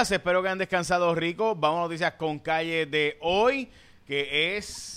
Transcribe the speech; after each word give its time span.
espero 0.00 0.42
que 0.42 0.48
han 0.48 0.58
descansado 0.58 1.14
rico. 1.14 1.54
Vamos 1.54 1.80
a 1.80 1.82
noticias 1.82 2.14
con 2.14 2.38
calle 2.38 2.86
de 2.86 3.18
hoy, 3.20 3.68
que 4.06 4.56
es 4.56 4.96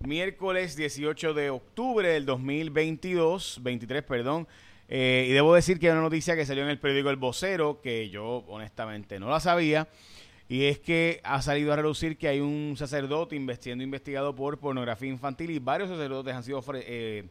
miércoles 0.00 0.74
18 0.74 1.34
de 1.34 1.50
octubre 1.50 2.08
del 2.08 2.24
2022, 2.24 3.60
23, 3.62 4.02
perdón. 4.02 4.48
Eh, 4.88 5.26
y 5.28 5.32
debo 5.32 5.54
decir 5.54 5.78
que 5.78 5.86
hay 5.88 5.92
una 5.92 6.00
noticia 6.00 6.34
que 6.34 6.46
salió 6.46 6.62
en 6.62 6.70
el 6.70 6.78
periódico 6.78 7.10
El 7.10 7.16
Vocero, 7.16 7.80
que 7.82 8.08
yo 8.08 8.42
honestamente 8.48 9.20
no 9.20 9.28
la 9.28 9.38
sabía, 9.38 9.86
y 10.48 10.64
es 10.64 10.78
que 10.78 11.20
ha 11.24 11.42
salido 11.42 11.72
a 11.72 11.76
relucir 11.76 12.16
que 12.16 12.28
hay 12.28 12.40
un 12.40 12.74
sacerdote 12.78 13.38
siendo 13.60 13.84
investigado 13.84 14.34
por 14.34 14.58
pornografía 14.58 15.10
infantil 15.10 15.50
y 15.50 15.58
varios 15.58 15.90
sacerdotes 15.90 16.34
han 16.34 16.42
sido 16.42 16.64
eh, 16.74 17.26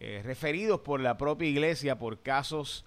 eh, 0.00 0.22
referidos 0.22 0.80
por 0.80 1.00
la 1.00 1.16
propia 1.16 1.48
iglesia 1.48 1.98
por 1.98 2.20
casos 2.20 2.84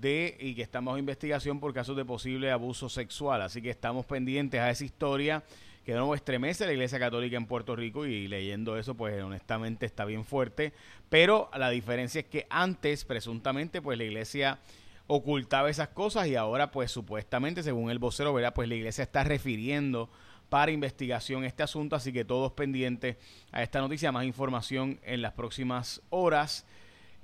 de 0.00 0.36
y 0.40 0.54
que 0.54 0.62
estamos 0.62 0.92
bajo 0.92 0.98
investigación 0.98 1.60
por 1.60 1.72
casos 1.72 1.96
de 1.96 2.04
posible 2.04 2.50
abuso 2.50 2.88
sexual. 2.88 3.42
Así 3.42 3.62
que 3.62 3.70
estamos 3.70 4.06
pendientes 4.06 4.60
a 4.60 4.70
esa 4.70 4.84
historia 4.84 5.42
que 5.84 5.92
nuevo 5.92 6.14
estremece 6.14 6.66
la 6.66 6.72
Iglesia 6.72 6.98
Católica 6.98 7.36
en 7.36 7.46
Puerto 7.46 7.76
Rico 7.76 8.06
y 8.06 8.26
leyendo 8.26 8.78
eso 8.78 8.94
pues 8.94 9.22
honestamente 9.22 9.84
está 9.84 10.04
bien 10.04 10.24
fuerte, 10.24 10.72
pero 11.10 11.50
la 11.56 11.68
diferencia 11.68 12.20
es 12.20 12.26
que 12.26 12.46
antes 12.48 13.04
presuntamente 13.04 13.82
pues 13.82 13.98
la 13.98 14.04
Iglesia 14.04 14.58
ocultaba 15.06 15.68
esas 15.68 15.88
cosas 15.88 16.26
y 16.28 16.36
ahora 16.36 16.70
pues 16.70 16.90
supuestamente 16.90 17.62
según 17.62 17.90
el 17.90 17.98
vocero, 17.98 18.32
¿verdad? 18.32 18.54
Pues 18.54 18.68
la 18.68 18.76
Iglesia 18.76 19.02
está 19.02 19.24
refiriendo 19.24 20.08
para 20.48 20.72
investigación 20.72 21.44
este 21.44 21.62
asunto, 21.62 21.96
así 21.96 22.12
que 22.12 22.24
todos 22.24 22.52
pendientes 22.52 23.16
a 23.52 23.62
esta 23.62 23.80
noticia, 23.80 24.12
más 24.12 24.24
información 24.24 25.00
en 25.02 25.20
las 25.20 25.32
próximas 25.32 26.00
horas 26.08 26.64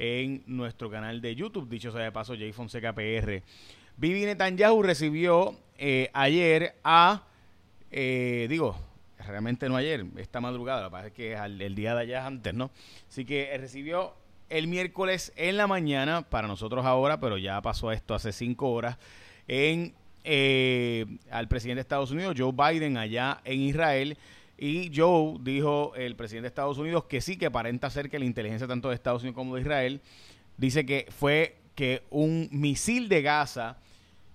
en 0.00 0.42
nuestro 0.46 0.90
canal 0.90 1.20
de 1.20 1.34
YouTube, 1.34 1.68
dicho 1.68 1.92
sea 1.92 2.00
de 2.00 2.10
paso, 2.10 2.32
J 2.32 2.50
Fonseca 2.54 2.94
PR. 2.94 3.42
Vivi 3.98 4.24
Netanyahu 4.24 4.82
recibió 4.82 5.54
eh, 5.76 6.08
ayer 6.14 6.74
a, 6.82 7.24
eh, 7.90 8.46
digo, 8.48 8.74
realmente 9.18 9.68
no 9.68 9.76
ayer, 9.76 10.06
esta 10.16 10.40
madrugada, 10.40 10.84
que 10.84 10.90
pasa 10.90 11.06
es 11.08 11.12
que 11.12 11.34
el 11.34 11.74
día 11.74 11.94
de 11.94 12.00
allá 12.00 12.26
antes, 12.26 12.54
¿no? 12.54 12.70
Así 13.10 13.26
que 13.26 13.54
recibió 13.58 14.14
el 14.48 14.68
miércoles 14.68 15.34
en 15.36 15.58
la 15.58 15.66
mañana, 15.66 16.22
para 16.22 16.48
nosotros 16.48 16.86
ahora, 16.86 17.20
pero 17.20 17.36
ya 17.36 17.60
pasó 17.60 17.92
esto 17.92 18.14
hace 18.14 18.32
cinco 18.32 18.70
horas, 18.70 18.96
en 19.48 19.92
eh, 20.24 21.04
al 21.30 21.46
presidente 21.46 21.76
de 21.76 21.82
Estados 21.82 22.10
Unidos, 22.10 22.36
Joe 22.38 22.52
Biden, 22.52 22.96
allá 22.96 23.42
en 23.44 23.60
Israel. 23.60 24.16
Y 24.62 24.92
Joe 24.94 25.38
dijo, 25.40 25.94
el 25.96 26.16
presidente 26.16 26.42
de 26.42 26.48
Estados 26.48 26.76
Unidos, 26.76 27.04
que 27.04 27.22
sí, 27.22 27.38
que 27.38 27.46
aparenta 27.46 27.88
ser 27.88 28.10
que 28.10 28.18
la 28.18 28.26
inteligencia 28.26 28.68
tanto 28.68 28.90
de 28.90 28.94
Estados 28.94 29.22
Unidos 29.22 29.36
como 29.36 29.54
de 29.54 29.62
Israel 29.62 30.02
dice 30.58 30.84
que 30.84 31.06
fue 31.08 31.56
que 31.74 32.02
un 32.10 32.46
misil 32.52 33.08
de 33.08 33.22
Gaza 33.22 33.78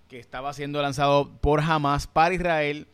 que 0.08 0.18
estaba 0.18 0.52
siendo 0.54 0.82
lanzado 0.82 1.38
por 1.42 1.62
Hamas 1.62 2.08
para 2.08 2.34
Israel 2.34 2.88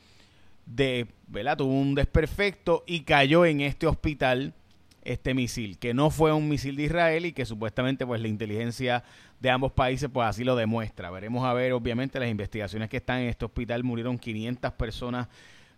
de, 0.66 1.08
¿verdad? 1.28 1.56
tuvo 1.56 1.72
un 1.72 1.96
desperfecto 1.96 2.84
y 2.86 3.02
cayó 3.04 3.46
en 3.46 3.62
este 3.62 3.88
hospital 3.88 4.54
este 5.02 5.34
misil, 5.34 5.80
que 5.80 5.94
no 5.94 6.09
fue 6.09 6.34
un 6.34 6.50
misil 6.50 6.76
de 6.76 6.84
Israel 6.84 7.26
y 7.26 7.32
que 7.32 7.46
supuestamente 7.46 8.06
pues 8.06 8.20
la 8.20 8.28
inteligencia 8.28 9.06
de 9.40 9.50
ambos 9.50 9.72
países 9.72 10.09
pues 10.12 10.28
así 10.28 10.44
lo 10.44 10.58
demuestra. 10.58 11.09
Veremos 11.12 11.46
a 11.46 11.54
ver 11.54 11.72
obviamente 11.72 12.20
las 12.20 12.30
investigaciones 12.30 12.90
que 12.90 12.98
están 12.98 13.20
en 13.20 13.30
este 13.30 13.46
hospital, 13.46 13.86
murieron 13.86 14.20
500 14.20 14.74
personas 14.74 15.30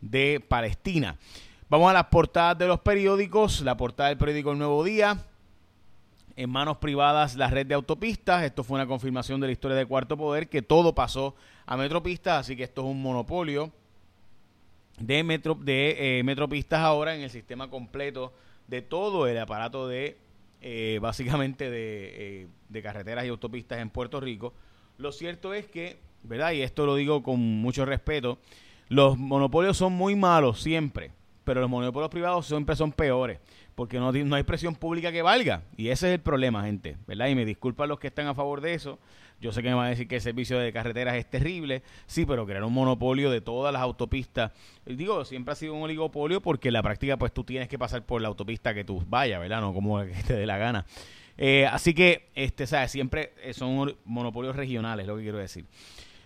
de 0.10 0.44
Palestina. 0.46 1.18
Vamos 1.70 1.90
a 1.90 1.94
las 1.94 2.06
portadas 2.06 2.58
de 2.58 2.68
los 2.68 2.80
periódicos. 2.82 3.62
La 3.62 3.78
portada 3.78 4.10
del 4.10 4.18
periódico 4.18 4.52
El 4.52 4.58
Nuevo 4.60 4.84
Día. 4.84 5.26
En 6.36 6.50
manos 6.50 6.78
privadas 6.78 7.36
la 7.36 7.48
red 7.48 7.66
de 7.66 7.76
autopistas. 7.76 8.44
Esto 8.44 8.64
fue 8.64 8.76
una 8.76 8.88
confirmación 8.88 9.40
de 9.40 9.48
la 9.48 9.54
historia 9.54 9.78
de 9.78 9.86
Cuarto 9.86 10.18
Poder, 10.18 10.50
que 10.50 10.62
todo 10.62 10.94
pasó 10.94 11.36
a 11.66 11.78
Metropistas, 11.78 12.42
así 12.42 12.56
que 12.56 12.64
esto 12.64 12.82
es 12.82 12.88
un 12.88 13.02
monopolio 13.02 13.72
de, 15.00 15.24
metro, 15.24 15.56
de 15.56 16.20
eh, 16.20 16.24
Metropistas 16.24 16.82
ahora 16.82 17.16
en 17.16 17.22
el 17.22 17.30
sistema 17.30 17.70
completo 17.70 18.34
de 18.68 18.82
todo 18.82 19.28
el 19.28 19.38
aparato 19.38 19.88
de, 19.88 20.18
eh, 20.62 21.00
básicamente, 21.02 21.70
de, 21.70 22.42
eh, 22.42 22.48
de 22.70 22.82
carreteras 22.82 23.26
y 23.26 23.30
autopistas 23.30 23.80
en 23.80 23.90
Puerto 23.90 24.20
Rico. 24.20 24.54
Lo 24.98 25.12
cierto 25.12 25.54
es 25.54 25.68
que, 25.68 25.98
¿verdad? 26.24 26.52
Y 26.52 26.62
esto 26.62 26.86
lo 26.86 26.96
digo 26.96 27.24
con 27.24 27.40
mucho 27.40 27.86
respeto, 27.86 28.40
los 28.94 29.18
monopolios 29.18 29.76
son 29.76 29.94
muy 29.94 30.16
malos 30.16 30.62
siempre, 30.62 31.12
pero 31.44 31.62
los 31.62 31.70
monopolios 31.70 32.12
privados 32.12 32.46
siempre 32.46 32.76
son 32.76 32.92
peores, 32.92 33.40
porque 33.74 33.98
no, 33.98 34.12
no 34.12 34.36
hay 34.36 34.44
presión 34.44 34.76
pública 34.76 35.12
que 35.12 35.24
valga. 35.24 35.64
Y 35.76 35.88
ese 35.88 36.10
es 36.10 36.14
el 36.14 36.20
problema, 36.20 36.64
gente, 36.66 36.98
¿verdad? 37.08 37.28
Y 37.28 37.36
me 37.36 37.44
disculpan 37.44 37.90
los 37.90 38.00
que 38.00 38.08
están 38.08 38.28
a 38.28 38.36
favor 38.36 38.62
de 38.62 38.76
eso. 38.76 39.00
Yo 39.42 39.52
sé 39.52 39.64
que 39.64 39.70
me 39.70 39.74
van 39.74 39.88
a 39.88 39.90
decir 39.90 40.08
que 40.08 40.18
el 40.18 40.22
servicio 40.22 40.60
de 40.60 40.72
carreteras 40.72 41.16
es 41.16 41.28
terrible, 41.28 41.82
sí, 42.06 42.26
pero 42.28 42.46
crear 42.46 42.64
un 42.64 42.72
monopolio 42.72 43.32
de 43.32 43.42
todas 43.42 43.74
las 43.74 43.82
autopistas, 43.82 44.52
digo, 44.86 45.26
siempre 45.26 45.54
ha 45.54 45.56
sido 45.56 45.74
un 45.74 45.82
oligopolio 45.82 46.40
porque 46.40 46.70
en 46.70 46.74
la 46.74 46.84
práctica 46.84 47.18
pues 47.18 47.34
tú 47.34 47.44
tienes 47.44 47.68
que 47.68 47.80
pasar 47.80 48.06
por 48.06 48.22
la 48.22 48.28
autopista 48.28 48.76
que 48.76 48.84
tú 48.84 49.04
vayas, 49.10 49.42
¿verdad? 49.42 49.60
No 49.60 49.74
como 49.74 50.02
que 50.02 50.14
te 50.28 50.36
dé 50.36 50.46
la 50.46 50.58
gana. 50.58 50.86
Eh, 51.36 51.66
así 51.66 51.96
que, 51.96 52.30
este, 52.36 52.68
¿sabes? 52.68 52.92
Siempre 52.92 53.34
son 53.54 53.96
monopolios 54.06 54.56
regionales, 54.56 55.08
lo 55.08 55.18
que 55.18 55.24
quiero 55.24 55.40
decir. 55.40 55.66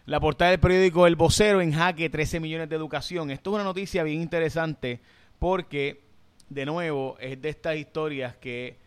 La 0.08 0.22
portada 0.22 0.52
del 0.52 0.62
periódico 0.62 1.06
El 1.06 1.18
Vocero 1.18 1.60
en 1.60 1.74
jaque 1.74 2.10
13 2.10 2.40
millones 2.40 2.70
de 2.70 2.78
educación. 2.78 3.30
Esto 3.30 3.50
es 3.50 3.56
una 3.56 3.66
noticia 3.66 4.04
bien 4.04 4.22
interesante 4.22 5.02
porque, 5.38 6.02
de 6.48 6.66
nuevo, 6.66 7.18
es 7.20 7.42
de 7.42 7.50
estas 7.50 7.76
historias 7.76 8.38
que 8.38 8.78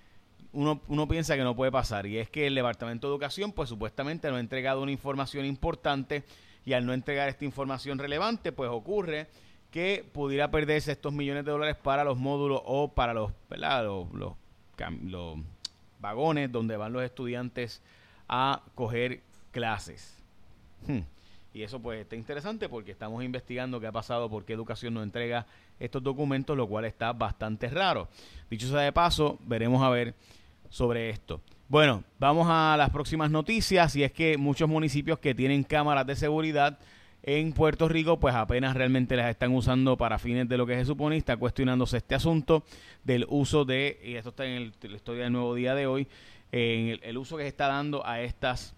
uno, 0.54 0.80
uno 0.88 1.06
piensa 1.06 1.36
que 1.36 1.44
no 1.44 1.54
puede 1.54 1.70
pasar. 1.70 2.06
Y 2.06 2.16
es 2.16 2.30
que 2.30 2.46
el 2.46 2.54
Departamento 2.54 3.06
de 3.06 3.12
Educación, 3.12 3.52
pues 3.52 3.68
supuestamente 3.68 4.30
no 4.30 4.36
ha 4.36 4.40
entregado 4.40 4.80
una 4.80 4.92
información 4.92 5.44
importante 5.44 6.24
y 6.64 6.72
al 6.72 6.86
no 6.86 6.94
entregar 6.94 7.28
esta 7.28 7.44
información 7.44 7.98
relevante, 7.98 8.50
pues 8.50 8.70
ocurre 8.70 9.26
que 9.70 10.08
pudiera 10.14 10.50
perderse 10.50 10.92
estos 10.92 11.12
millones 11.12 11.44
de 11.44 11.50
dólares 11.50 11.76
para 11.76 12.02
los 12.02 12.16
módulos 12.16 12.62
o 12.64 12.94
para 12.94 13.12
los, 13.12 13.30
los, 13.50 14.14
los, 14.14 14.32
los 15.02 15.38
vagones 16.00 16.50
donde 16.50 16.78
van 16.78 16.94
los 16.94 17.02
estudiantes 17.02 17.82
a 18.26 18.62
coger 18.74 19.20
clases. 19.52 20.19
Hmm. 20.86 21.00
Y 21.52 21.62
eso 21.62 21.80
pues 21.80 22.00
está 22.00 22.14
interesante 22.14 22.68
porque 22.68 22.92
estamos 22.92 23.24
investigando 23.24 23.80
qué 23.80 23.88
ha 23.88 23.92
pasado, 23.92 24.30
por 24.30 24.44
qué 24.44 24.52
educación 24.52 24.94
no 24.94 25.02
entrega 25.02 25.46
estos 25.80 26.02
documentos, 26.02 26.56
lo 26.56 26.68
cual 26.68 26.84
está 26.84 27.12
bastante 27.12 27.68
raro. 27.68 28.08
Dicho 28.48 28.68
sea 28.68 28.80
de 28.80 28.92
paso, 28.92 29.38
veremos 29.42 29.82
a 29.82 29.90
ver 29.90 30.14
sobre 30.68 31.10
esto. 31.10 31.40
Bueno, 31.68 32.04
vamos 32.18 32.46
a 32.48 32.76
las 32.76 32.90
próximas 32.90 33.30
noticias 33.30 33.94
y 33.96 34.04
es 34.04 34.12
que 34.12 34.36
muchos 34.36 34.68
municipios 34.68 35.18
que 35.18 35.34
tienen 35.34 35.64
cámaras 35.64 36.06
de 36.06 36.16
seguridad 36.16 36.78
en 37.22 37.52
Puerto 37.52 37.88
Rico, 37.88 38.18
pues 38.18 38.34
apenas 38.34 38.74
realmente 38.74 39.16
las 39.16 39.28
están 39.28 39.52
usando 39.54 39.96
para 39.96 40.18
fines 40.18 40.48
de 40.48 40.56
lo 40.56 40.66
que 40.66 40.74
se 40.76 40.84
supone. 40.84 41.16
Está 41.16 41.36
cuestionándose 41.36 41.98
este 41.98 42.14
asunto 42.14 42.64
del 43.04 43.26
uso 43.28 43.64
de, 43.64 44.00
y 44.04 44.14
esto 44.14 44.30
está 44.30 44.46
en 44.46 44.72
la 44.82 44.96
historia 44.96 45.24
del 45.24 45.32
nuevo 45.32 45.54
día 45.54 45.74
de 45.74 45.86
hoy, 45.86 46.08
en 46.52 46.98
el 47.02 47.18
uso 47.18 47.36
que 47.36 47.44
se 47.44 47.48
está 47.48 47.68
dando 47.68 48.04
a 48.06 48.20
estas 48.20 48.74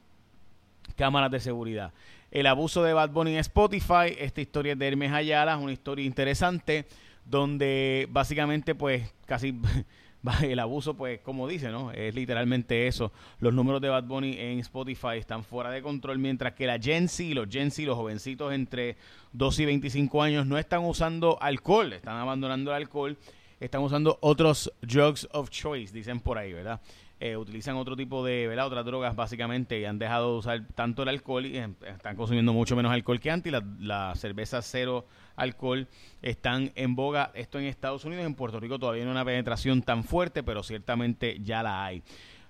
cámaras 0.94 1.30
de 1.30 1.41
seguridad. 1.41 1.92
El 2.30 2.47
abuso 2.47 2.82
de 2.82 2.94
Bad 2.94 3.10
Bunny 3.10 3.32
en 3.32 3.38
Spotify, 3.38 4.16
esta 4.19 4.41
historia 4.41 4.72
es 4.72 4.78
de 4.78 4.88
Hermes 4.88 5.12
Ayala, 5.12 5.56
una 5.58 5.72
historia 5.72 6.04
interesante 6.04 6.86
donde 7.25 8.08
básicamente 8.10 8.75
pues 8.75 9.12
casi 9.26 9.54
el 10.42 10.58
abuso 10.58 10.94
pues 10.94 11.20
como 11.20 11.47
dice, 11.48 11.70
¿no? 11.70 11.92
Es 11.92 12.14
literalmente 12.14 12.86
eso. 12.86 13.12
Los 13.41 13.53
números 13.53 13.80
de 13.80 13.88
Bad 13.88 14.04
Bunny 14.04 14.36
en 14.38 14.60
Spotify 14.60 15.19
están 15.19 15.44
fuera 15.44 15.70
de 15.70 15.82
control 15.82 16.19
mientras 16.19 16.54
que 16.54 16.66
la 16.66 16.78
Gen 16.78 17.09
Z, 17.09 17.34
los 17.34 17.48
Gen 17.50 17.70
Z, 17.70 17.86
los 17.86 17.97
jovencitos 17.97 18.53
entre 18.53 18.97
12 19.32 19.62
y 19.62 19.66
25 19.66 20.22
años 20.22 20.47
no 20.47 20.59
están 20.59 20.84
usando 20.84 21.38
alcohol, 21.41 21.92
están 21.92 22.16
abandonando 22.16 22.70
el 22.70 22.76
alcohol, 22.76 23.16
están 23.60 23.82
usando 23.82 24.19
otros 24.20 24.72
drugs 24.80 25.28
of 25.32 25.50
choice, 25.50 25.92
dicen 25.92 26.20
por 26.20 26.38
ahí, 26.38 26.53
¿verdad? 26.53 26.80
Eh, 27.25 27.37
utilizan 27.37 27.77
otro 27.77 27.94
tipo 27.94 28.25
de, 28.25 28.49
¿verdad? 28.49 28.66
Otras 28.66 28.84
drogas 28.84 29.15
básicamente 29.15 29.78
y 29.78 29.84
han 29.84 29.97
dejado 29.97 30.33
de 30.33 30.38
usar 30.38 30.66
tanto 30.75 31.05
el 31.05 31.09
alcohol 31.09 31.47
y 31.47 31.56
em, 31.56 31.77
están 31.87 32.16
consumiendo 32.16 32.53
mucho 32.53 32.75
menos 32.75 32.91
alcohol 32.91 33.21
que 33.21 33.31
antes. 33.31 33.53
Y 33.53 33.84
la, 33.84 34.12
cerveza 34.16 34.60
cero 34.60 35.07
alcohol 35.36 35.86
están 36.21 36.72
en 36.74 36.97
boga. 36.97 37.30
Esto 37.34 37.60
en 37.60 37.66
Estados 37.66 38.04
Unidos, 38.04 38.27
en 38.27 38.34
Puerto 38.34 38.59
Rico 38.59 38.77
todavía 38.77 39.04
no 39.04 39.10
hay 39.10 39.15
una 39.15 39.24
penetración 39.24 39.83
tan 39.83 40.03
fuerte, 40.03 40.42
pero 40.42 40.65
ciertamente 40.65 41.39
ya 41.41 41.63
la 41.63 41.84
hay. 41.84 42.03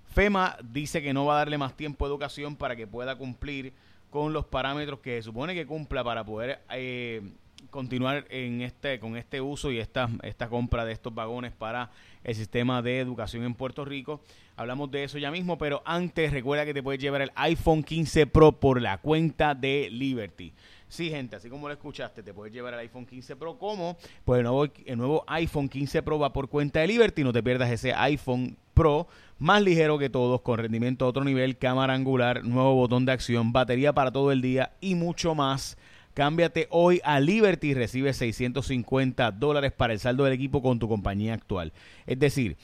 FEMA 0.06 0.56
dice 0.64 1.02
que 1.02 1.12
no 1.12 1.26
va 1.26 1.34
a 1.34 1.38
darle 1.40 1.58
más 1.58 1.76
tiempo 1.76 2.06
de 2.06 2.12
educación 2.12 2.56
para 2.56 2.74
que 2.74 2.86
pueda 2.86 3.16
cumplir 3.16 3.74
con 4.08 4.32
los 4.32 4.46
parámetros 4.46 5.00
que 5.00 5.16
se 5.16 5.24
supone 5.24 5.52
que 5.54 5.66
cumpla 5.66 6.02
para 6.02 6.24
poder 6.24 6.62
eh, 6.70 7.20
continuar 7.70 8.26
en 8.30 8.62
este 8.62 8.98
con 8.98 9.16
este 9.16 9.40
uso 9.40 9.70
y 9.70 9.78
esta, 9.78 10.08
esta 10.22 10.48
compra 10.48 10.84
de 10.84 10.92
estos 10.92 11.14
vagones 11.14 11.52
para 11.52 11.90
el 12.24 12.34
sistema 12.34 12.82
de 12.82 13.00
educación 13.00 13.44
en 13.44 13.54
Puerto 13.54 13.84
Rico. 13.84 14.20
Hablamos 14.56 14.90
de 14.90 15.04
eso 15.04 15.18
ya 15.18 15.30
mismo, 15.30 15.56
pero 15.58 15.82
antes 15.84 16.32
recuerda 16.32 16.64
que 16.64 16.74
te 16.74 16.82
puedes 16.82 17.00
llevar 17.00 17.22
el 17.22 17.32
iPhone 17.34 17.82
15 17.82 18.26
Pro 18.26 18.52
por 18.52 18.80
la 18.80 18.98
cuenta 18.98 19.54
de 19.54 19.88
Liberty. 19.90 20.52
Sí, 20.88 21.08
gente, 21.08 21.36
así 21.36 21.48
como 21.48 21.68
lo 21.68 21.74
escuchaste, 21.74 22.22
te 22.22 22.34
puedes 22.34 22.52
llevar 22.52 22.74
el 22.74 22.80
iPhone 22.80 23.06
15 23.06 23.36
Pro. 23.36 23.58
¿Cómo? 23.58 23.96
Pues 24.26 24.38
el 24.38 24.44
nuevo, 24.44 24.66
el 24.84 24.98
nuevo 24.98 25.24
iPhone 25.26 25.68
15 25.68 26.02
Pro 26.02 26.18
va 26.18 26.32
por 26.34 26.48
cuenta 26.48 26.80
de 26.80 26.86
Liberty. 26.86 27.24
No 27.24 27.32
te 27.32 27.42
pierdas 27.42 27.70
ese 27.70 27.94
iPhone 27.94 28.58
Pro 28.74 29.06
más 29.38 29.60
ligero 29.60 29.98
que 29.98 30.08
todos, 30.08 30.40
con 30.42 30.58
rendimiento 30.58 31.04
a 31.04 31.08
otro 31.08 31.24
nivel, 31.24 31.58
cámara 31.58 31.94
angular, 31.94 32.44
nuevo 32.44 32.74
botón 32.74 33.04
de 33.04 33.12
acción, 33.12 33.52
batería 33.52 33.92
para 33.92 34.12
todo 34.12 34.30
el 34.30 34.40
día 34.40 34.72
y 34.80 34.94
mucho 34.94 35.34
más 35.34 35.76
Cámbiate 36.14 36.66
hoy 36.70 37.00
a 37.04 37.20
Liberty 37.20 37.68
y 37.68 37.74
recibe 37.74 38.12
650 38.12 39.30
dólares 39.32 39.72
para 39.72 39.92
el 39.92 39.98
saldo 39.98 40.24
del 40.24 40.34
equipo 40.34 40.62
con 40.62 40.78
tu 40.78 40.88
compañía 40.88 41.34
actual. 41.34 41.72
Es 42.06 42.18
decir, 42.18 42.56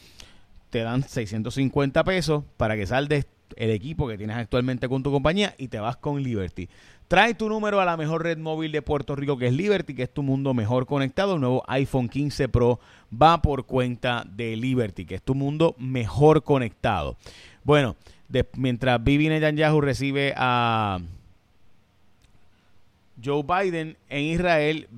te 0.71 0.81
dan 0.81 1.03
650 1.03 2.05
pesos 2.05 2.45
para 2.57 2.77
que 2.77 2.87
saldes 2.87 3.27
el 3.57 3.71
equipo 3.71 4.07
que 4.07 4.19
tienes 4.19 4.37
actualmente 4.37 4.89
con 4.89 5.03
tu 5.03 5.11
compañía 5.11 5.55
y 5.57 5.69
te 5.69 5.79
vas 5.79 5.97
con 5.97 6.23
Liberty. 6.23 6.69
Trae 7.09 7.33
tu 7.33 7.49
número 7.49 7.81
a 7.81 7.87
la 7.87 7.97
mejor 7.97 8.23
red 8.23 8.37
móvil 8.37 8.71
de 8.71 8.83
Puerto 8.83 9.17
Rico 9.17 9.39
que 9.39 9.47
es 9.47 9.53
Liberty, 9.55 9.95
que 9.95 10.03
es 10.03 10.13
tu 10.13 10.23
mundo 10.23 10.53
mejor 10.53 10.85
conectado. 10.85 11.35
El 11.35 11.41
nuevo 11.41 11.65
iPhone 11.67 12.11
15 12.11 12.51
Pro 12.51 12.81
va 13.11 13.41
por 13.41 13.65
cuenta 13.65 14.25
de 14.29 14.57
Liberty, 14.57 15.07
que 15.07 15.15
es 15.15 15.23
tu 15.23 15.35
mundo 15.35 15.75
mejor 15.79 16.45
conectado. 16.45 17.17
Bueno, 17.65 17.97
mientras 18.57 19.03
Bibi 19.03 19.31
Netanyahu 19.31 19.81
recibe 19.81 20.35
a 20.37 20.99
Joe 23.23 23.43
Biden 23.43 23.97
en 24.09 24.25
Israel, 24.25 24.89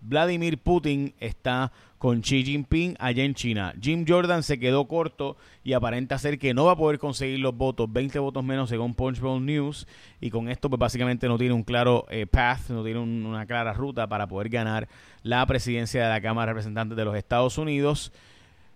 Vladimir 0.00 0.58
Putin 0.58 1.14
está 1.20 1.72
con 1.98 2.22
Xi 2.22 2.42
Jinping 2.42 2.96
allá 2.98 3.24
en 3.24 3.34
China. 3.34 3.74
Jim 3.78 4.06
Jordan 4.08 4.42
se 4.42 4.58
quedó 4.58 4.88
corto 4.88 5.36
y 5.62 5.74
aparenta 5.74 6.18
ser 6.18 6.38
que 6.38 6.54
no 6.54 6.64
va 6.64 6.72
a 6.72 6.76
poder 6.76 6.98
conseguir 6.98 7.40
los 7.40 7.54
votos, 7.54 7.92
20 7.92 8.18
votos 8.18 8.42
menos 8.42 8.70
según 8.70 8.94
Punchbowl 8.94 9.44
News, 9.44 9.86
y 10.18 10.30
con 10.30 10.48
esto 10.48 10.70
pues 10.70 10.80
básicamente 10.80 11.28
no 11.28 11.36
tiene 11.36 11.52
un 11.52 11.62
claro 11.62 12.06
eh, 12.08 12.26
path, 12.26 12.70
no 12.70 12.82
tiene 12.82 13.00
una 13.00 13.44
clara 13.44 13.74
ruta 13.74 14.06
para 14.06 14.26
poder 14.26 14.48
ganar 14.48 14.88
la 15.22 15.44
presidencia 15.44 16.02
de 16.02 16.08
la 16.08 16.22
Cámara 16.22 16.46
de 16.46 16.54
Representantes 16.54 16.96
de 16.96 17.04
los 17.04 17.14
Estados 17.14 17.58
Unidos. 17.58 18.12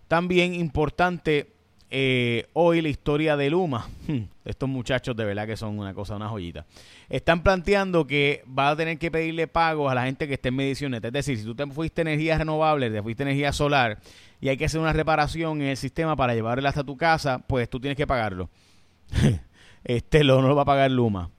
También 0.07 0.55
importante 0.55 1.55
eh, 1.91 2.47
hoy 2.53 2.83
la 2.83 2.89
historia 2.89 3.37
de 3.37 3.51
Luma. 3.51 3.89
Hmm, 4.07 4.23
estos 4.45 4.69
muchachos 4.69 5.17
de 5.17 5.25
verdad 5.25 5.47
que 5.47 5.57
son 5.57 5.79
una 5.79 5.95
cosa, 5.95 6.17
una 6.17 6.29
joyita. 6.29 6.67
Están 7.09 7.43
planteando 7.43 8.07
que 8.07 8.45
va 8.47 8.71
a 8.71 8.77
tener 8.77 8.99
que 8.99 9.11
pedirle 9.11 9.47
pagos 9.47 9.91
a 9.91 9.95
la 9.95 10.05
gente 10.05 10.27
que 10.27 10.35
esté 10.35 10.49
en 10.49 10.57
mediciones. 10.57 11.03
Es 11.03 11.13
decir, 11.13 11.39
si 11.39 11.45
tú 11.45 11.55
te 11.55 11.67
fuiste 11.67 12.03
energía 12.03 12.39
renovable, 12.39 12.91
te 12.91 13.03
fuiste 13.03 13.23
energía 13.23 13.53
solar 13.53 13.99
y 14.41 14.49
hay 14.49 14.57
que 14.57 14.67
hacer 14.67 14.81
una 14.81 14.93
reparación 14.93 15.63
en 15.63 15.69
el 15.69 15.77
sistema 15.77 16.17
para 16.17 16.35
llevarla 16.35 16.69
hasta 16.69 16.85
tu 16.85 16.97
casa, 16.97 17.39
pues 17.47 17.69
tú 17.69 17.81
tienes 17.81 17.97
que 17.97 18.07
pagarlo. 18.07 18.51
este 19.85 20.25
lo 20.25 20.43
no 20.43 20.49
lo 20.49 20.57
va 20.57 20.63
a 20.63 20.67
pagar 20.67 20.91
Luma. 20.91 21.31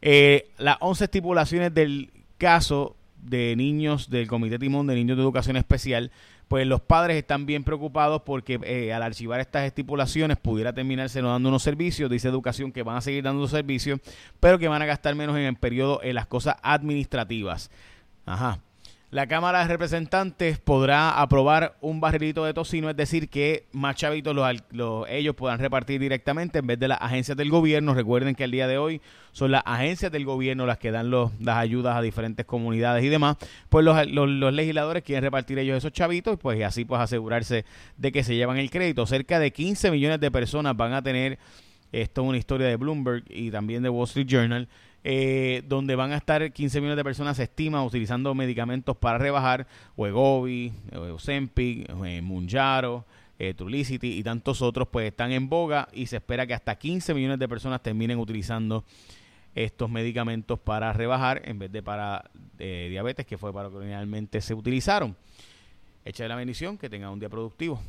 Eh, 0.00 0.50
las 0.58 0.76
11 0.80 1.04
estipulaciones 1.04 1.74
del 1.74 2.12
caso 2.38 2.96
de 3.24 3.56
niños 3.56 4.10
del 4.10 4.28
Comité 4.28 4.58
Timón 4.58 4.86
de 4.86 4.94
Niños 4.94 5.16
de 5.16 5.22
Educación 5.22 5.56
Especial 5.56 6.10
pues 6.48 6.66
los 6.66 6.80
padres 6.80 7.16
están 7.16 7.46
bien 7.46 7.64
preocupados 7.64 8.22
porque 8.22 8.60
eh, 8.64 8.92
al 8.92 9.02
archivar 9.02 9.40
estas 9.40 9.64
estipulaciones 9.64 10.36
pudiera 10.36 10.72
terminarse 10.72 11.22
no 11.22 11.30
dando 11.30 11.48
unos 11.48 11.62
servicios, 11.62 12.10
dice 12.10 12.28
Educación 12.28 12.72
que 12.72 12.82
van 12.82 12.96
a 12.96 13.00
seguir 13.00 13.24
dando 13.24 13.46
servicios, 13.48 14.00
pero 14.40 14.58
que 14.58 14.68
van 14.68 14.82
a 14.82 14.86
gastar 14.86 15.14
menos 15.14 15.36
en 15.36 15.42
el 15.42 15.56
periodo 15.56 16.00
en 16.02 16.14
las 16.14 16.26
cosas 16.26 16.56
administrativas. 16.62 17.70
Ajá. 18.26 18.60
La 19.14 19.28
Cámara 19.28 19.60
de 19.60 19.68
Representantes 19.68 20.58
podrá 20.58 21.22
aprobar 21.22 21.76
un 21.80 22.00
barrilito 22.00 22.44
de 22.44 22.52
tocino, 22.52 22.90
es 22.90 22.96
decir, 22.96 23.28
que 23.28 23.68
más 23.70 23.94
chavitos 23.94 24.34
los, 24.34 25.08
ellos 25.08 25.36
puedan 25.36 25.60
repartir 25.60 26.00
directamente 26.00 26.58
en 26.58 26.66
vez 26.66 26.80
de 26.80 26.88
las 26.88 27.00
agencias 27.00 27.36
del 27.36 27.48
gobierno. 27.48 27.94
Recuerden 27.94 28.34
que 28.34 28.42
al 28.42 28.50
día 28.50 28.66
de 28.66 28.76
hoy 28.76 29.00
son 29.30 29.52
las 29.52 29.62
agencias 29.66 30.10
del 30.10 30.24
gobierno 30.24 30.66
las 30.66 30.78
que 30.78 30.90
dan 30.90 31.10
los, 31.10 31.30
las 31.38 31.58
ayudas 31.58 31.96
a 31.96 32.02
diferentes 32.02 32.44
comunidades 32.44 33.04
y 33.04 33.08
demás. 33.08 33.36
Pues 33.68 33.84
los, 33.84 34.04
los, 34.08 34.52
legisladores 34.52 35.04
quieren 35.04 35.22
repartir 35.22 35.60
ellos 35.60 35.78
esos 35.78 35.92
chavitos 35.92 36.36
pues, 36.36 36.58
y 36.58 36.64
así 36.64 36.84
pues 36.84 37.00
asegurarse 37.00 37.64
de 37.96 38.10
que 38.10 38.24
se 38.24 38.34
llevan 38.34 38.56
el 38.56 38.68
crédito. 38.68 39.06
Cerca 39.06 39.38
de 39.38 39.52
15 39.52 39.92
millones 39.92 40.18
de 40.18 40.32
personas 40.32 40.76
van 40.76 40.92
a 40.92 41.02
tener, 41.02 41.38
esto 42.02 42.22
es 42.22 42.28
una 42.28 42.38
historia 42.38 42.66
de 42.66 42.76
Bloomberg 42.76 43.24
y 43.28 43.50
también 43.50 43.82
de 43.82 43.88
Wall 43.88 44.04
Street 44.04 44.26
Journal, 44.26 44.68
eh, 45.04 45.62
donde 45.68 45.94
van 45.94 46.12
a 46.12 46.16
estar 46.16 46.52
15 46.52 46.80
millones 46.80 46.96
de 46.96 47.04
personas, 47.04 47.36
se 47.36 47.44
estima, 47.44 47.84
utilizando 47.84 48.34
medicamentos 48.34 48.96
para 48.96 49.18
rebajar, 49.18 49.66
Wegovy, 49.96 50.72
Ozempic, 50.92 51.88
eh, 52.04 52.20
Munjaro, 52.20 53.04
eh, 53.38 53.54
Trulicity 53.54 54.18
y 54.18 54.22
tantos 54.22 54.60
otros, 54.60 54.88
pues 54.88 55.08
están 55.08 55.30
en 55.30 55.48
boga 55.48 55.88
y 55.92 56.06
se 56.06 56.16
espera 56.16 56.46
que 56.46 56.54
hasta 56.54 56.74
15 56.76 57.14
millones 57.14 57.38
de 57.38 57.48
personas 57.48 57.82
terminen 57.82 58.18
utilizando 58.18 58.84
estos 59.54 59.88
medicamentos 59.88 60.58
para 60.58 60.92
rebajar 60.92 61.42
en 61.44 61.60
vez 61.60 61.70
de 61.70 61.82
para 61.82 62.28
diabetes, 62.58 63.24
que 63.24 63.38
fue 63.38 63.52
para 63.52 63.64
lo 63.64 63.70
que 63.70 63.76
originalmente 63.76 64.40
se 64.40 64.52
utilizaron. 64.52 65.16
Echa 66.04 66.26
la 66.26 66.34
bendición, 66.34 66.76
que 66.76 66.90
tengan 66.90 67.10
un 67.10 67.20
día 67.20 67.28
productivo. 67.28 67.80